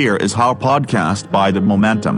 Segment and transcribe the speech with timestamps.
[0.00, 2.16] Here is our podcast by the Momentum.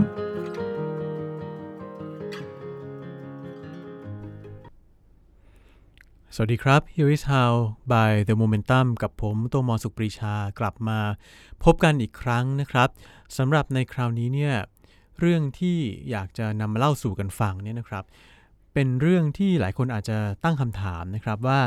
[6.35, 7.51] สวัสดีครับ Here is how
[7.93, 10.99] by the momentum กับผมโตมอสุปรีชากลับมา
[11.63, 12.89] พบกันอีกครั้งนะครับ
[13.37, 14.55] สำหรับในคราวนี้เนี่ย
[15.19, 15.77] เรื่องที่
[16.11, 18.03] อยากจะนำมาเล่าสู่กันฟังเนี่ยนะครับ
[18.73, 21.59] เป็นเรื่องที่หลายคนอาจจะตั้งคำถามนะครับว่า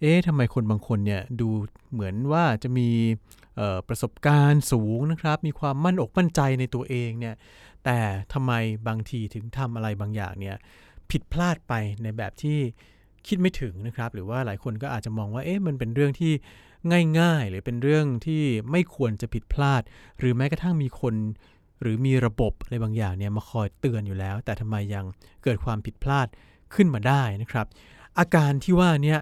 [0.00, 1.48] เอ๊ะทำไมคนบางคนเนี่ยดู
[1.92, 2.88] เหมือนว่าจะมี
[3.88, 7.34] ประสบการณ์สูงนะครับ มีความมั่นอกมั่นใจในตัวเองเนี่ย
[7.84, 7.98] แต่
[8.32, 8.52] ทำไม
[8.88, 10.56] บางทีถึงทำอะไรบางอย่างเนี่ย
[11.10, 12.58] ผิดพลาดไปในแบบที่
[13.26, 16.32] คิดไม่ถึงนะครับ หรือว่าหลายคนก็อาจจะมองว่าเอ๊ะมันเป็นเรื่องที่
[17.20, 19.82] ง่ายๆ หรือเป็นเรื่องที่ไม่ควรจะผิดพลาด
[20.18, 21.14] หรือแม้กระทั่งมีคน
[21.82, 25.04] หรือมีระบบอะไรบางอย่างเนี่ยมาคอยเตือนอยู่แล้ว แต่ทำไมยัง
[25.42, 26.26] เกิดความผิดพลาด
[26.74, 27.66] ขึ้นมาได้นะครับ
[28.18, 29.18] อาการที่ว่าเนี่ย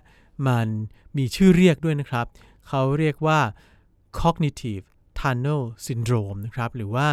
[0.48, 0.68] มัน
[1.16, 2.26] มีชื่อเรียกด้วยนะครับ
[2.68, 3.40] เขาเรียกว่า
[4.20, 4.84] cognitive
[5.20, 7.08] tunnel syndrome นะครับ หรือว่า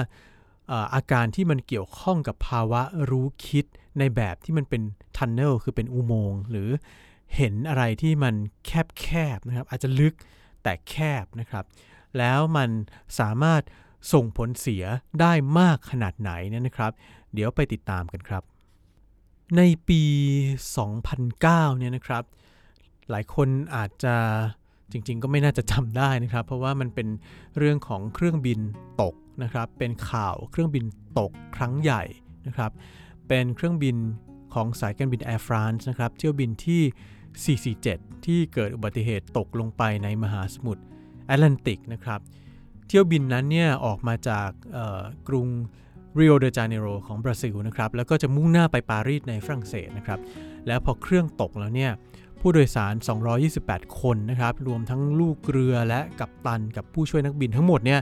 [0.96, 3.66] อาการที่มันเกี่ยวข้องกับภาวะรู้คิด
[4.00, 4.82] ในแบบที่มันเป็น
[5.18, 6.70] tunnel คือเป็นอุโมงค์หรือ
[7.36, 10.14] เห็นอะไรที่มันแคบๆนะครับ อาจจะลึก
[10.64, 11.66] แต่แคบนะครับ
[12.18, 12.70] แล้วมัน
[13.20, 13.62] สามารถ
[14.14, 14.84] ส่งผลเสีย
[15.22, 16.92] ได้มากขนาดไหนเนี่ยนะครับ
[17.34, 18.44] เดี๋ยวไปติดตามกันครับ
[19.58, 20.02] ในปี
[20.90, 22.24] 2009 เนี่ยนะครับ
[23.12, 24.16] หลายคนอาจจะ
[24.92, 27.08] จริงๆ ก็ไม่น่าจะจำได้นะครับ เพราะว่ามันเป็น
[27.58, 28.60] เรื่องของเครื่องบิน
[29.02, 30.86] ตกนะครับ เป็นข่าวเครื่องบิน
[31.20, 32.04] ตกครั้งใหญ่
[32.48, 32.72] นะครับ
[33.28, 33.96] เป็นเครื่องบิน
[34.54, 40.84] ของสายการบิน Air France นะครับเที่ยวบินที่ 447 ที่เกิดอุบัติเหตุตกลงไปในมหาสมุทร
[41.26, 42.20] แอตแลนติกนะครับ
[42.88, 44.50] เที่ยวบินนั้นเนี่ยออกมาจาก
[45.28, 45.48] กรุง
[46.20, 50.20] ริโอเดจาเนโรของบราซิลนะครับ แล้วก็จะมุ่งหน้าไปปารีสในฝรั่งเศสนะครับ
[50.68, 51.92] แล้วพอเครื่องตกแล้วเนี่ย
[52.42, 52.94] ผู้โดยสาร
[53.48, 58.00] 228 คนนะครับ รวมทั้งลูกเรือและกัปตันกับผู้ช่วยนักบินทั้งหมดเนี่ย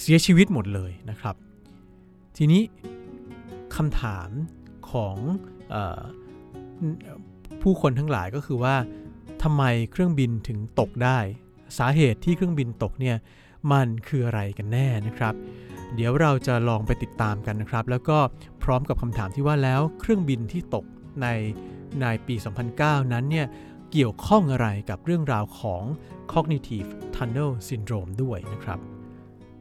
[0.00, 1.34] เสียชีวิตหมดเลยนะครับ
[2.36, 2.62] ทีนี้
[3.76, 4.28] คำถาม
[4.90, 5.16] ของ
[5.74, 6.00] ออ
[7.62, 8.74] ผู้คนทั้งหลายก็คือว่า
[9.42, 11.18] ทำไมเครื่องบินถึงตกได้
[11.78, 13.16] สาเหตุที่เครื่องบินตกเนี่ย
[13.72, 15.34] มันคืออะไรกันแน่นะครับ
[15.94, 18.18] เดี๋ยวเราจะลองไปติดตามกันนะครับ แล้วก็
[18.62, 20.84] พร้อมกับคำถามที่ว่าแล้วเครื่องบินที่ตก
[21.22, 21.28] ใน
[22.02, 22.34] ในปี
[22.74, 23.46] 2009 นั้นเนี่ย
[23.92, 25.82] เกี่ยวข้องอะไรกับเรื่องราวของ
[26.32, 28.78] cognitive tunnel syndrome ด้วยนะครับ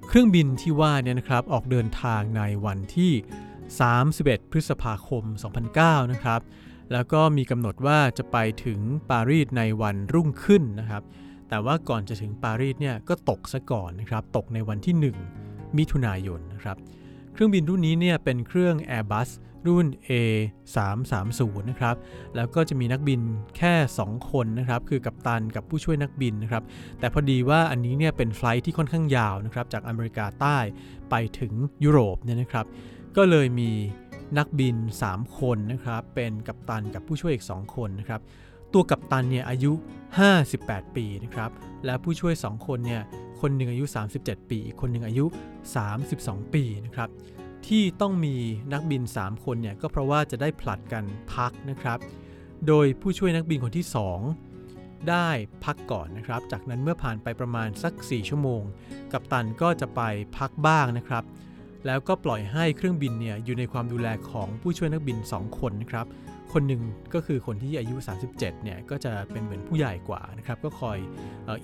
[0.08, 3.12] เครื่องบินที่ว่าเนี่ยนะครับออกเดินทางในวันที่
[3.82, 5.24] 31 พฤษภาคม
[5.68, 6.42] 2009 นะครับ
[6.94, 8.80] แล้วก็มีกำหนดว่าจะไปถึง
[9.10, 11.04] ปารีสในวันรุ่งขึ้นนะครับ
[11.50, 16.78] แต่ว่าก่อนจะถึงปารีสเนี่ยก็ตกซะก่อนนะครับ ตกในวันที่ 1 มิถุนายนนะครับ
[17.34, 19.30] เครื่องบินรุ่นนี้เนี่ยเป็นเครื่อง Airbus
[19.68, 21.96] รุ่น A330 นะครับ
[22.36, 23.22] แล้วก็จะมีนักบิน
[23.58, 26.64] แค่ 2 คนนะครับ คือกัปตันกับผู้ช่วยนักบินนะครับ
[27.00, 30.58] แต่พอดีว่าอันนี้เนี่ยเป็นไฟลท์ที่ค่อนข้างยาวนะครับ จากอเมริกาใต้
[31.10, 31.54] ไปถึง
[31.84, 32.66] ยุโรปเนี่ยนะครับ
[33.18, 33.72] ก็เลยมี
[34.38, 34.76] นักบิน
[35.10, 38.22] 3 คนนะครับ เป็นกัปตันกับผู้ช่วยอีก 2 คนนะครับ
[38.74, 39.72] ตัวกัปตันเนี่ยอายุ
[40.34, 41.52] 58 ปีนะครับ
[41.86, 43.02] และผู้ช่วย 2 คนเนี่ย
[43.42, 43.86] คนหนึ่งอายุ
[44.18, 45.26] 37 ปี อีกคนหนึ่งอายุ
[45.90, 47.10] 32 ปีนะครับ
[47.68, 48.36] ที่ต้องมี
[48.74, 51.04] นักบิน 3 คนเนี่ยก็เพราะว่าจะได้ผลัดกัน
[51.34, 52.00] พักนะครับ
[52.68, 53.86] โดยผู้ช่วยนักบินคนที่
[54.48, 55.30] 2 ได้
[55.66, 58.62] พักก่อนนะครับ จากนั้นเมื่อผ่านไปประมาณสัก 4 ชั่วโมง
[59.12, 60.02] กัปตันก็จะไป
[60.38, 61.24] พักบ้างนะครับ
[61.86, 66.08] แล้วก็ปล่อยให้เครื่องบินเนี่ยอยู่ในความดูแลของผู้ช่วยนักบิน 2 คนนะครับ
[66.54, 66.84] คนหนึ่ง
[67.14, 67.96] ก็คือคนที่อายุ
[68.30, 70.98] 37 เนี่ยก็จะเป็นเหมือนผู้ใหญ่กว่านะครับ ก็คอย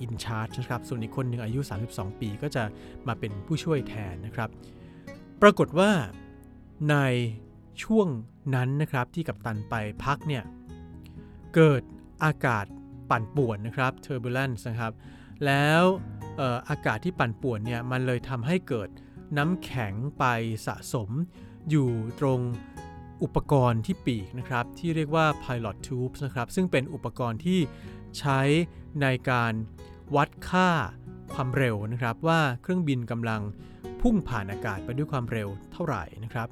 [0.01, 1.59] อินชาร์จนะครับ ส่วนอีกคนหนึ่งอายุ
[1.91, 2.63] 32 ปี ก็จะ
[3.07, 4.49] มาเป็นผู้ช่วยแทนนะครับ
[5.41, 5.91] ปรากฏว่า
[6.89, 6.95] ใน
[7.83, 8.07] ช่วง
[8.55, 10.43] นั้นนะครับที่กัปตันไปพักเนี่ย
[11.55, 11.81] เกิด
[12.23, 12.65] อากาศ
[13.09, 14.93] ปั่นป่วนนะครับ turbulence นะครับ
[15.45, 15.81] แล้ว
[16.39, 18.89] อออากาศที่ปั่นป่วนเนี่ยมันเลยทำให้เกิด
[19.37, 20.25] น้ำแข็งไป
[20.67, 21.09] สะสม
[21.69, 22.39] อยู่ตรง
[23.23, 27.59] อุปกรณ์ที่ปีกนะครับ ที่เรียกว่า pilot tubes นะครับ ซึ่งเป็นอุปกรณ์ที่
[28.19, 28.39] ใช้
[29.01, 29.53] ในการ
[30.15, 30.69] วัดค่า
[31.33, 33.41] ความเร็วนะครับ ว่าเครื่องบินกำลัง
[34.01, 36.47] พุ่งผ่านอากาศไปด้วยความเร็วเท่าไหร่นะครับ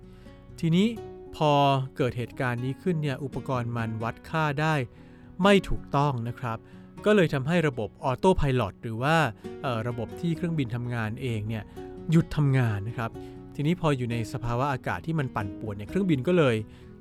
[0.60, 0.88] ทีนี้
[1.36, 1.52] พอ
[1.98, 4.76] เกิดเหตุการณ์นี้ขึ้นเนี่ยอุปกรณ์มันวัดค่าได้
[5.44, 6.58] ไม่ถูกต้องนะครับ
[7.06, 9.16] ก็เลยทำให้ระบบออโต้พ l o t หรือว่า
[9.88, 11.64] ระบบที่เครื่องบินทำงานเองเนี่ย
[12.12, 13.12] หยุดทำงานนะครับ
[13.56, 16.56] ทีนี้พออยู่ในสภาวะอากาศที่มันปั่นป่วนเนี่ยเครื่องบินก็เลย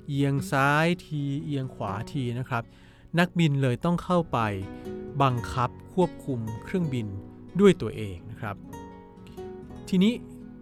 [0.07, 2.63] เอียงซ้ายทีเอียงขวาทีนะครับ
[3.19, 4.39] นักบินเลยต้องเข้าไป
[5.21, 7.07] บังคับควบคุมเครื่องบิน
[7.59, 8.55] ด้วยตัวเองนะครับ
[9.89, 10.13] ทีนี้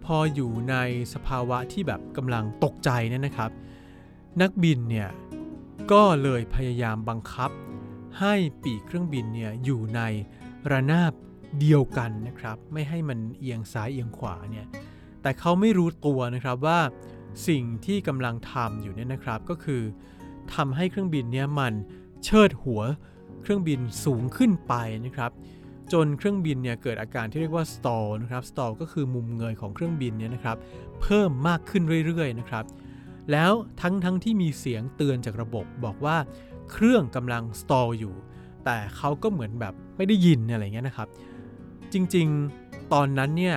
[0.04, 0.76] พออยู่ใน
[1.14, 3.50] สภาวะที่แบบกำลังตกใจเนี่ยนะครับ
[4.40, 5.08] นักบินเนี่ย
[5.92, 7.50] ก็เลยพยายามบังคับ
[8.20, 10.00] ให้ปีกเครื่องบินเนี่ยอยู่ใน
[10.70, 11.12] ระนาบ
[11.60, 14.66] เดียวกันนะครับ ไม่ให้มันเอียงซ้ายเอียงขวาเนี่ย
[15.22, 16.80] แต่เขาไม่รู้ตัวนะครับว่า
[17.48, 19.82] สิ่งที่กำลังทำอยู่เนี่ยนะครับก็คือ
[20.54, 21.72] ทำให้เครื่องบินเนี่ยมัน
[22.24, 22.82] เชิดหัว
[23.40, 25.30] เครื่องบินสูงขึ้นไปนะครับ
[25.92, 30.56] จนเครื่องบินเนี่ยเกิดอาการที่เรียกว่า stall นะครับ stall ก็คือมุมเงยของเครื่องบินเนี่ยนะครับ
[31.02, 32.64] เพิ่มมากขึ้นเรื่อยๆนะครับ
[33.32, 36.16] แล้วทั้งทั้งที่มีเสียงเตือนจากระบบบอกว่า
[36.70, 38.14] เครื่องกำลัง stall อยู่
[38.64, 41.08] แต่เขาก็เหมือนแบบไม่ได้ยินอะไรเงี้ยนะครับ
[41.92, 43.56] จริงๆ ตอนนั้นเนี่ย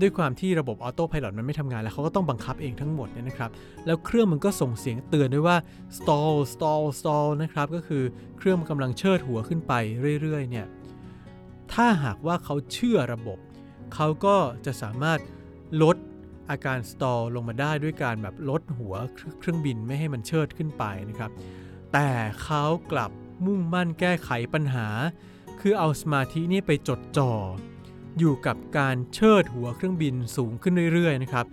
[0.00, 3.50] ด้วยความที่ระบบออโต้พายโมันไม่ทำงานแล้วเขาก็ต้องบังคับเองทั้งหมดเนี่ยนะครับ
[3.86, 5.56] แล้วเครื่องมันก็ส่งเสียงเตือนด้วยว่า
[5.96, 8.04] stall stall stall นะครับ ก็คือ
[8.38, 9.72] เครื่องมันกำลังเชิดหัวขึ้นไป
[10.22, 10.66] เรื่อยๆเนี่ย
[11.72, 13.38] ถ้าหากว่าเขาเชื่อระบบ
[13.94, 14.36] เขาก็
[14.66, 15.18] จะสามารถ
[15.82, 15.96] ลด
[16.50, 18.94] อาการ stall ลงมาได้ด้วยการแบบลดหัว
[19.38, 21.30] เครื่องบินไม่ให้มันเชิดขึ้นไปนะครับ
[21.92, 22.08] แต่
[22.42, 23.10] เขากลับ
[23.46, 24.88] มุ่งมั่นแก้ไขปัญหา
[25.60, 27.32] คือเอาสมาธินี่ไปจดจ่อ
[28.18, 31.46] อยู่กับการเชิดหัวเครื่องบินสูงขึ้นเรื่อยๆนะครับ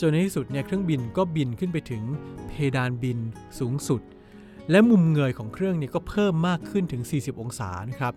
[0.00, 2.02] จนในที่สุดเนี่ยเครื่องบินก็บินขึ้นไปถึง
[2.48, 3.18] เพดานบิน
[3.58, 4.02] สูงสุด
[4.70, 8.14] และมุมเงยของเครื่องเนี่ยก็เพิ่มมากขึ้นถึง 40 องศานะครับ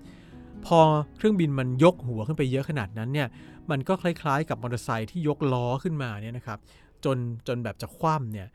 [0.66, 0.80] พอ
[1.18, 3.28] เครื่องบินมันยกหัวขึ้นไปเยอะขนาดนั้นเนี่ย
[3.70, 6.60] มันก็คล้ายๆ กับมอเตอร์ไซค์ที่ยกล้อขึ้นมาเนี่ยนะครับ
[7.06, 7.18] จน
[7.48, 8.48] จนแบบจะคว่ำเนี่ย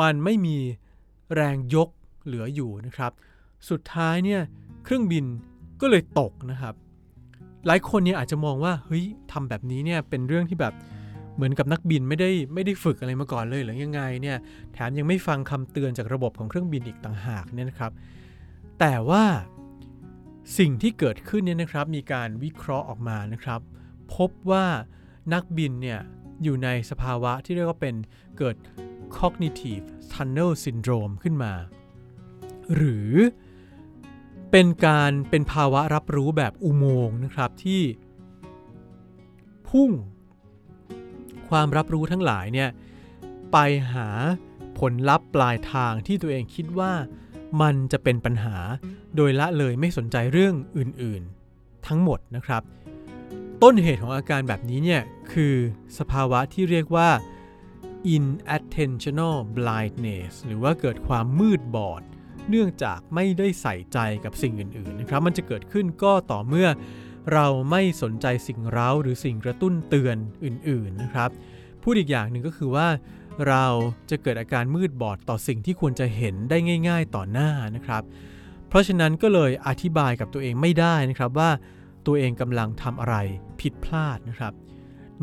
[0.00, 0.56] มันไม่มี
[1.34, 1.88] แรงยก
[2.24, 3.12] เหลืออยู่นะครับ
[3.70, 4.40] สุดท้ายเนี่ย
[4.84, 5.24] เครื่องบิน
[5.80, 6.74] ก็เลยตกนะครับ
[7.66, 10.74] หลายคนเนี่ยอาจจะมองว่าเฮ้ยทำแบบนี้เนี่ยเป็นเรื่องที่แบบ
[11.34, 14.36] เหมือนกับนักบินไม่ได้ไม่ได้ฝึกอะไรมาก่อนเลยหรือยังไงเนี่ย
[14.72, 17.92] แถมยังไม่ฟังคำเตือนจากระบบของเครื่องบินอีกต่างหากเนี่ยนะครับ
[18.80, 19.24] แต่ว่า
[20.58, 23.60] สิ่งที่เกิดขึ้นเนี่ยนะครับมีการวิเคราะห์ออกมานะครับ
[24.14, 24.66] พบว่า
[25.32, 26.00] นักบินเนี่ย
[26.42, 27.94] อยู่ในสภาวะที่เรียกว่าเป็น
[28.38, 28.56] เกิด
[29.18, 31.52] cognitive tunnel syndrome ขึ้นมา
[32.74, 33.10] หรือ
[34.50, 37.82] เป็นการเป็นภาวะรับรู้แบบอุโมงค์นะครับที่
[39.68, 39.90] พุ่ง
[41.48, 42.70] ความรับรู้ทั้งหลายเนี่ย
[43.52, 43.56] ไป
[43.92, 44.08] หา
[44.78, 46.92] ผลลัพธ์ปลายทางที่ตัวเองคิดว่า
[47.62, 48.56] มันจะเป็นปัญหา
[49.16, 52.62] โดยละเลยไม่สนใจเรื่องอื่นๆ ทั้งหมดนะครับ
[53.62, 55.02] ต้นเหตุของอาการแบบนี้เนี่ย
[55.32, 55.54] คือ
[55.98, 57.08] สภาวะที่เรียกว่า
[58.14, 62.02] inattentional blindness หรือว่าเกิดความมืดบอด
[62.48, 66.68] เนื่องจากไม่ได้ใส่ใจกับสิ่งอื่นๆนะครับ มันจะเกิดขึ้นก็ต่อเมื่อ
[67.32, 71.30] เราไม่สนใจสิ่งเร้าหรือสิ่งกระตุ้นเตือนอื่นๆนะครับ
[71.82, 72.88] พูดอีกอย่างหนึ่งก็คือว่า
[73.48, 73.66] เรา
[74.10, 76.58] จะเกิดอาการมืดบอดต่อสิ่งที่ควรจะเห็นได้
[76.88, 78.02] ง่าย ๆ ต่อหน้านะครับ
[78.68, 81.50] เพราะฉะนั้นก็เลยอธิบายกับตัวเองไม่ได้นะครับว่า
[82.06, 83.16] ตัวเองกำลังทำอะไร
[83.60, 84.52] ผิดพลาดนะครับ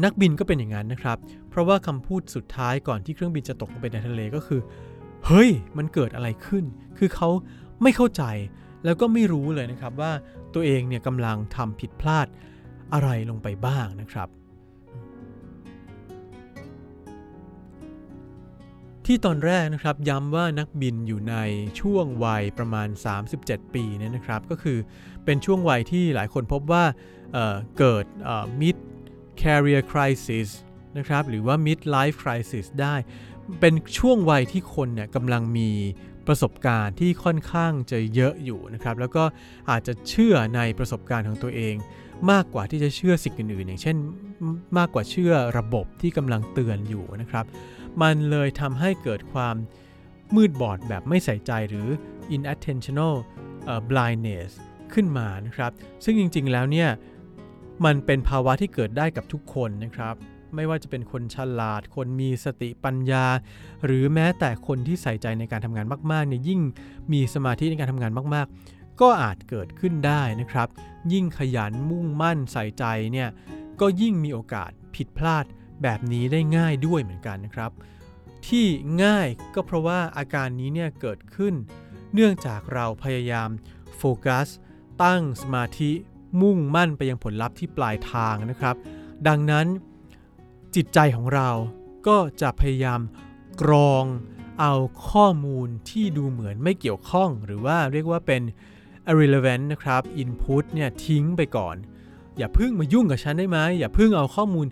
[0.03, 1.17] นักบินก็เป็นอย่างนั้นนะครับ
[1.49, 4.61] เพราะว่าคำพูดสุดท้ายก่อนที่เครื่องบินจะตกลงไปในทะเลก็คือ
[5.27, 6.65] เฮ้ย มันเกิดอะไรขึ้น
[6.97, 7.29] คือเขา
[7.81, 8.23] ไม่เข้าใจ
[8.85, 10.11] แล้วก็ไม่รู้เลยนะครับว่า
[10.53, 12.27] ตัวเองเนี่ยกำลังทำผิดพลาด
[12.93, 14.29] อะไรลงไปบ้างนะครับ
[19.05, 21.35] ที่ตอนแรกนะครับย้ำว่านักบินอยู่ใน
[21.79, 22.89] ช่วงวัยประมาณ
[23.31, 24.77] 37 ปีเนี่ยนะครับ ก็คือ
[25.25, 26.83] เป็นช่วงวัยที่หลายคนพบว่า
[27.33, 28.05] เเกิด
[28.61, 28.77] mid
[29.41, 30.49] career crisis
[30.97, 32.95] นะครับ หรือว่า mid life crisis ได้
[33.59, 35.69] เป็นช่วงวัยที่คนเนี่ยกำลังมี
[36.27, 39.23] ประสบการณ์ที่ค่อนข้างจะเยอะอยู่นะครับ แล้วก็
[39.69, 41.75] อาจจะเชื่อในประสบการณ์ของตัวเอง
[42.31, 43.97] มากกว่าที่จะเชื่อสิ่งอื่นๆอย่างเช่น
[44.77, 47.45] มากกว่าเชื่อระบบที่กำลังเตือนอยู่นะครับ
[48.01, 49.55] มันเลยทำให้เกิดความ
[50.35, 51.87] มืดบอดแบบไม่ใส่ใจหรือ
[52.35, 53.15] inattentional
[53.89, 54.49] blindness
[54.93, 55.71] ขึ้นมานะครับ
[56.03, 56.89] ซึ่งจริงๆแล้วเนี่ย
[57.85, 60.15] มันเป็นภาวะที่เกิดได้กับทุกคนนะครับ
[60.55, 63.25] ไม่ว่าจะเป็นคนฉลาด คนมีสติปัญญา
[63.85, 66.61] หรือแม้แต่คนที่ใส่ใจในการทำงานมากๆเนี่ยยิ่ง
[67.13, 70.67] มีสมาธิในการทำงานมาก ๆ ก็อาจเกิดขึ้นได้นะครับ
[71.13, 73.29] ยิ่งขยันมุ่งมั่นใส่ใจเนี่ย
[73.79, 75.45] ก็ยิ่งมีโอกาสผิดพลาด
[75.81, 77.71] แบบนี้ได้ง่ายด้วยเหมือนกันนะครับ
[78.47, 78.65] ที่
[79.03, 81.53] ง่ายก็เพราะว่าอาการนี้เนี่ยเกิดขึ้น
[82.13, 83.49] เนื่องจากเราพยายาม
[83.97, 84.47] โฟกัส
[85.03, 85.91] ตั้งสมาธิ
[86.41, 88.75] มุ่งมั่นไปยังผลลัพธ์ที่ปลายทางนะครับ
[89.27, 89.65] ดังนั้น
[90.75, 91.49] จิตใจของเรา
[92.07, 93.01] ก็จะพยายาม
[93.61, 94.05] กรอง
[94.59, 94.73] เอา
[95.09, 98.41] ข้อมูลที่ดูเหมือนไม่เกี่ยวข้อง หรือว่าเรียกว่าเป็น
[99.11, 101.75] irrelevant นะครับ input เนี่ยทิ้งไปก่อน
[102.37, 104.67] อย่าพึ่งมายุ่งกับฉันได้ไหมอย่าพึ่งเอาข้อมูล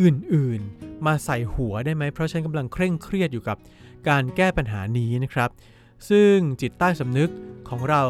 [0.00, 3.56] อื่นๆ มาใส่หัวได้ไหมเพราะฉันกำลังเคร่งเครียดอยู่กับ
[4.08, 5.50] การแก้ปัญหานี้นะครับ
[6.08, 7.30] ซึ่งจิตใต้สำนึก
[7.68, 8.02] ของเรา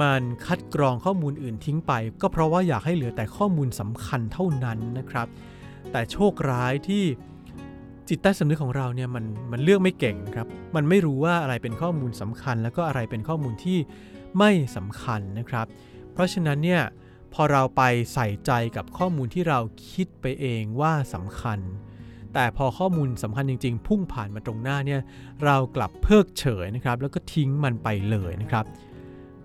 [0.00, 5.28] มันคัดกรองข้อมูลอื่นทิ้งไป ก็เพราะว่าอยากให้เหลือแต่ข้อมูลสำคัญเท่านั้นนะครับ
[5.92, 7.04] แต่โชคร้ายที่
[8.08, 13.78] จิตใต้สำนึกของเราเนี่ยมันมันเลือกไม่เก่งครับ มันไม่รู้ว่าอะไรเป็นข้อมูลสำคัญ แล้วก็อะไรเป็นข้อมูลที่
[14.38, 15.66] ไม่สำคัญนะครับ
[16.12, 16.82] เพราะฉะนั้นเนี่ย
[17.34, 17.82] พอเราไป
[18.14, 19.58] ใส่ใจกับข้อมูลที่เรา
[19.90, 21.58] คิดไปเองว่าสำคัญ
[22.34, 25.00] แต่พอข้อมูลสำคัญจริง ๆ พุ่งผ่านมาตรงหน้าเนี่ย
[25.44, 28.64] เรากลับเพิกเฉยนะครับ แล้วก็ทิ้งมันไปเลยนะครับ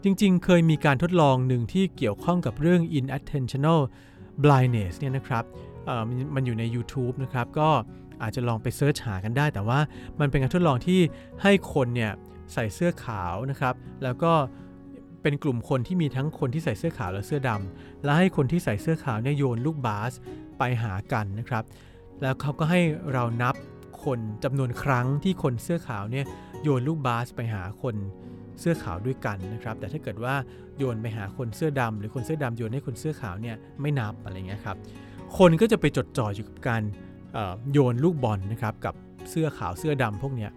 [0.04, 3.80] จริงๆ เคยมีการทดลองหนึ่งที่เกี่ยวข้องกับเรื่อง inattentional
[4.44, 5.44] blindness เนี่ยนะครับ
[6.36, 7.70] มันอยู่ใน YouTube นะครับ ก็
[8.22, 9.80] อาจจะลองไปเซิร์ชหากันได้ แต่ว่า
[10.20, 11.00] มันเป็นการทดลองที่
[11.42, 12.12] ให้คนเนี่ย
[12.54, 14.34] ใส่เสื้อขาวนะครับ แล้วก็
[15.22, 20.12] เป็นกลุ่มคนที่มีทั้งคนที่ใส่เสื้อขาวและเสื้อดำและให้คนที่ใส่เสื้อขาวเนี่ยโยนลูกบาส
[20.58, 21.64] ไปหากันนะครับ
[22.22, 22.82] แล้วเขาก็ให้
[23.14, 23.56] เรานับ
[24.04, 26.26] คนจำนวนครั้งที่คนเสื้อขาวเนี่ย
[26.64, 27.96] โยนลูกบาสไปหาคน
[28.60, 30.36] เสื้อขาวด้วยกันนะครับ แต่ถ้าเกิดว่า
[30.78, 34.78] โยนไปหาคนเสื้อดำหรือคนเสื้อดำโยนให้คนเสื้อขาวเนี่ยไม่นับอะไรเงี้ยครับ
[35.38, 36.82] คนก็จะไปจดจ่ออยู่กับการ
[37.72, 38.96] โยนลูกบอลนะครับกับ
[39.30, 40.52] เสื้อขาวเสื้อดำพวกเนี้ย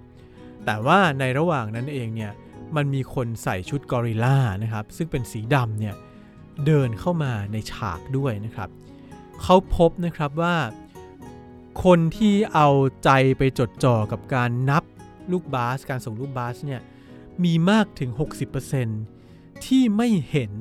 [0.65, 2.33] แต่ว่าในระหว่างนั้นเองเนี่ย
[2.77, 5.95] มันมีคนใส่ชุดกอริลลานะครับซึ่งเป็นสีดำเนี่ย
[6.67, 8.71] เดินเข้ามาในฉากด้วยนะครับ
[9.43, 10.57] เขาพบนะครับว่า
[11.85, 12.69] คนที่เอา
[13.05, 14.85] ใจไปจดจ่อกับการนับ
[15.33, 16.81] ลูกบาส การส่งลูกบาสเนี่ย
[17.45, 18.11] มีมากถึง
[18.89, 20.53] 60%ที่ไม่เห็น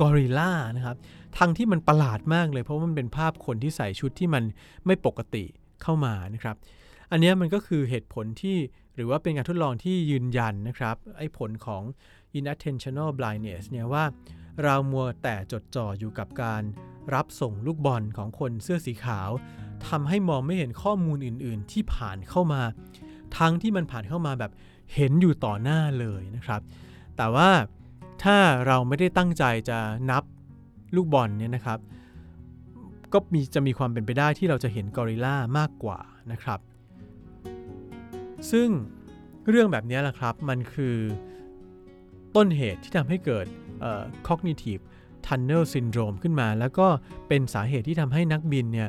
[0.00, 0.96] กอริลลานะครับ
[1.38, 4.44] ทั้งที่มันประหลาดมากเลย เพราะมันเป็นภาพคนที่ใส่ชุดที่มัน
[4.86, 5.44] ไม่ปกติ
[5.82, 6.56] เข้ามานะครับ
[7.10, 8.56] อันนี้มันก็คือเหตุผลที่
[8.96, 11.82] หรือว่าเป็นการทดลองที่ยืนยันนะครับไอ้ผลของ
[12.38, 14.04] inattentional blindness เนี่ยว่า
[14.62, 16.62] เรามัวแต่จดจ่ออยู่กับการ
[17.14, 19.30] รับส่งลูกบอลของคนเสื้อสีขาว
[19.88, 22.62] ทำให้มองไม่เห็นข้อมูลอื่น ๆ ที่ผ่านเข้ามา
[23.38, 24.52] ทั้งที่มันผ่านเข้ามาแบบ
[24.94, 26.60] เห็นอยู่ต่อหน้าเลยนะครับ
[27.16, 27.50] แต่ว่า
[28.22, 28.36] ถ้า
[28.66, 29.78] เราไม่ได้ตั้งใจจะ
[30.10, 30.22] นับ
[30.96, 31.78] ลูกบอลเนี่ยนะครับ
[33.12, 35.98] ก็มีจะมีความเป็นไปได้ที่เราจะเห็นกอริลลามากกว่า
[36.32, 36.60] นะครับ
[38.50, 38.68] ซึ่ง
[39.48, 40.96] เรื่องแบบนี้แหละครับมันคือ
[42.36, 43.46] ต้นเหตุที่ทำให้เกิด
[44.28, 44.82] cognitive
[45.26, 46.86] tunnel syndrome ขึ้นมา แล้วก็
[47.28, 48.88] เป็นสาเหตุที่ทำให้นักบินเนี่ย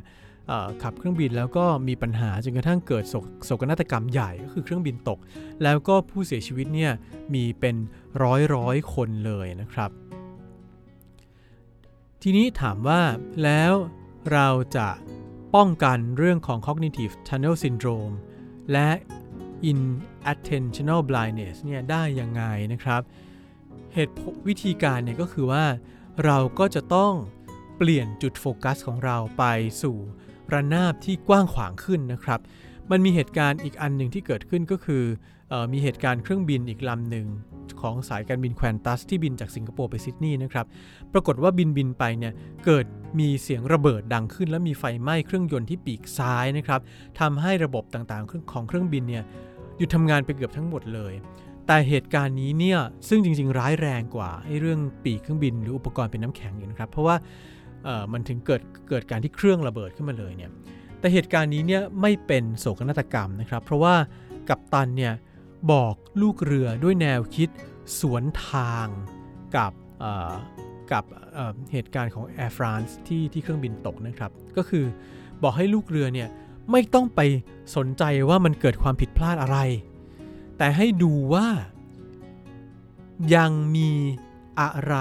[0.84, 3.04] ขับเครื่องบินแล้วก็มีปัญหาจนกระทั่งเกิด
[3.46, 5.20] โศกนาฏกรรมใหญ่ก็คือเครื่องบินตก
[5.64, 6.92] แล้วก็ผู้เสียชีวิตเนี่ย
[7.34, 7.76] มีเป็น
[8.24, 9.90] ร้อยร้อยคนเลยนะครับ
[12.22, 13.02] ทีนี้ถามว่า
[13.44, 13.74] แล้ว
[14.32, 14.90] เราจะ
[15.56, 18.16] ป้องกันเรื่องของ cognitive tunnel syndrome
[18.72, 18.90] และ
[19.72, 22.44] inattentional blindness เนี่ยได้ยังไง
[22.74, 23.02] นะครับ
[23.94, 24.14] เหตุ
[24.48, 25.66] วิธีการเนี่ยก็คือว่า
[26.26, 27.14] เราก็จะต้อง
[27.78, 29.44] เปลี่ยนจุดโฟกัสของเราไป
[29.82, 29.98] สู่
[30.54, 32.40] ระนาบที่กว้างขวางขึ้นนะครับ
[32.92, 35.06] มันมีเหตุการณ์อีกอันหนึ่งที่เกิดขึ้นก็คืออ
[35.72, 37.28] มีเหตุการณ์เครื่องบินอีกลำหนึ่ง
[37.82, 40.66] ของสายการบินแควนตัสที่บินจากสิงคโปร์ไปซิดนีย์นะครับ
[41.14, 42.34] ปรากฏว่าบินบินไปเนี่ย
[42.66, 42.86] เกิด
[43.20, 46.80] มีเสียงระเบิดดังขึ้น และมีไฟไหม้เครื่องยนต์ที่ปีกซ้ายนะครับ
[47.20, 49.24] ทำให้ระบบต่างๆของเครื่องบินเนี่ย
[49.78, 51.14] หยุดทำงานไปเกือบทั้งหมดเลย
[51.68, 57.16] แต่เหตุการณ์นี้เนี่ยซึ่งจริง ๆ ร้ายแรงกว่าไอ้เรื่องปีกเครื่องบินหรืออุปกรณ์เป็นน้ำแข็งอยู่นะครับ เพราะว่า
[58.14, 60.52] มันถึงเกิดเกิดการที่เครื่องระเบิดขึ้นมาเลยเนี่ย
[61.00, 63.96] แต่เหตุการณ์นี้เนี่ยไม่เป็นโศกนาฏกรรมนะครับ เพราะว่า
[64.50, 65.14] กัปตันเนี่ย
[65.72, 67.50] บอกลูกเรือด้วยแนวคิด
[68.00, 68.88] สวนทาง
[69.56, 69.74] กับ
[70.92, 71.04] กับ
[71.72, 74.86] เหตุการณ์ของ Air France ที่ที่เครื่องบินตกนะครับ ก็คือ
[75.44, 76.30] บอกให้ลูกเรือเนี่ย
[76.72, 77.22] ไม่ต้องไป
[77.76, 79.58] สนใจว่ามันเกิดความผิดพลาดอะไร
[80.58, 81.48] แต่ให้ดูว่า
[83.36, 83.92] ยังมี
[84.62, 84.96] อะไร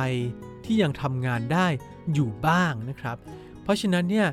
[0.65, 1.67] ที่ยังทำงานได้
[2.15, 3.17] อยู่บ้างนะครับ
[3.63, 4.27] เพราะฉะนั้นเนี่ย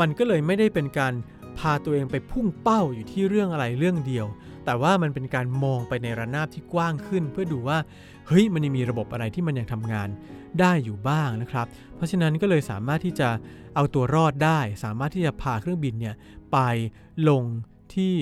[0.00, 1.14] มันก็เลยไม่ได้เป็นการ
[1.58, 4.26] พาตัวเองไปพุ่งเป้าอยู่ที่เรื่องอะไรเรื่องเดียว
[4.68, 7.78] แต่ว่ามันเป็นการมองไปในระนาบที่กว้างขึ้น เพื่อดูว่า
[8.26, 10.08] เฮ้ยมันยังมีระบบอะไรที่มันยังทำงาน
[10.60, 13.28] ได้อยู่บ้างนะครับ เพราะฉะนั้นก็เลยสามารถที่จะ
[13.74, 16.14] เอาตัวรอดได้ สามารถที่จะพาเครื่องบินเนี่ย
[16.52, 16.58] ไป
[17.28, 17.42] ลง
[17.94, 18.14] ที่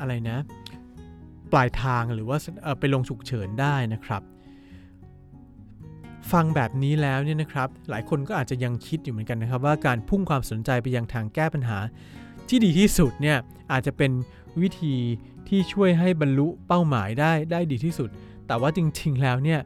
[0.00, 0.38] อะไรนะ
[1.52, 2.38] ปลายทางหรือว่า
[2.80, 4.22] ไปลงฉุกเฉินได้นะครับ
[6.32, 11.78] ฟังแบบนี้แล้วเนี่ยนะครับ หลายคนก็อาจจะยังคิดอยู่เหมือนกันนะครับ ว่าการพุ่งความสนใจไปยังทางแก้ปัญหา
[12.48, 13.38] ที่ดีที่สุดเนี่ย
[13.72, 14.12] อาจจะเป็น
[14.62, 14.94] วิธี
[15.48, 18.10] ที่ช่วยให้บรรลุเป้าหมายได้ได้ดีที่สุด
[18.46, 19.60] แต่ว่าจริงๆแล้วเนี่ย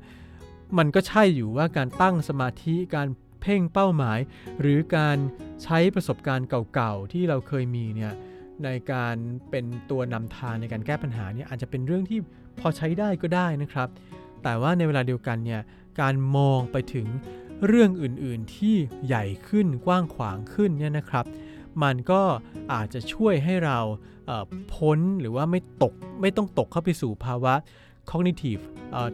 [0.78, 3.08] มันก็ใช่อยู่ว่าการตั้งสมาธิการ
[3.40, 4.18] เพ่งเป้าหมาย
[4.60, 5.18] หรือการ
[5.62, 8.12] ใช้ประสบการณ์เก่าๆที่เราเคยมีเนี่ย
[8.64, 9.16] ในการ
[9.50, 12.20] เป็นตัวนำทางในการแก้ปัญหาเนี่ยอาจจะเป็นเรื่องที่
[12.60, 13.88] พอใช้ได้ก็ได้นะครับ
[14.42, 15.60] แต่ว่าในเวลาเดียวกันเนี่ย
[16.00, 17.06] การมองไปถึง
[17.66, 21.24] เรื่องอื่นๆที่ใหญ่ขึ้นกว้างขวางขึ้นเนี่ยนะครับ
[21.82, 22.22] มันก็
[22.72, 23.78] อาจจะช่วยให้เรา
[24.74, 27.54] พ้นหรือว่าไม่ตกไม่ต้องตกเข้าไปสู่ภาวะ
[28.10, 28.62] cognitive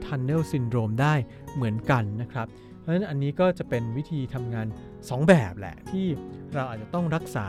[0.04, 1.14] tunnel syndrome ได้
[1.54, 2.46] เหมือนกันนะครับ
[2.80, 4.66] เพราะฉะนั้นอันนี้ก็จะเป็นวิธีทำงาน
[4.98, 6.06] 2 แบบแหละ ที่
[6.54, 7.46] เราอาจจะต้องรักษา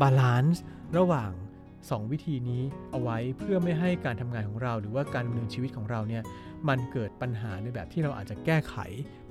[0.00, 0.62] balance
[0.98, 1.30] ระหว่าง
[1.72, 6.22] 2 วิธีนี้เอาไว้เพื่อไม่ให้การทำงานของเรา หรือว่าการดำเนินชีวิตของเราเนี่ย
[6.68, 8.76] มันเกิดปัญหาในแบบที่เราอาจจะแก้ไข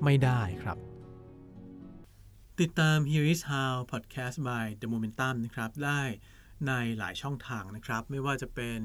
[0.03, 0.77] ไม่ได้ครับ
[2.61, 6.01] ติดตาม Here is How Podcast by The Momentum นะครับ ได้
[6.67, 8.79] ในหลายช่องทางนะครับ ไม่ว่าจะเป็น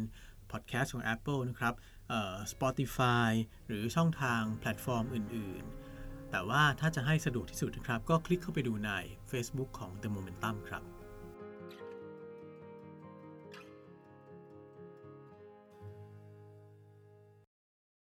[0.51, 1.75] Podcast ของ Apple นะครับ
[2.53, 3.31] Spotify
[3.67, 5.63] หรือช่องทางแพลตฟอร์มอื่น
[5.97, 8.91] ๆ แต่ว่าถ้าจะให้สะดวกที่สุดนะครับ ก็คลิกเข้าไปดูใน
[9.31, 10.83] Facebook ของ The Momentum ครับ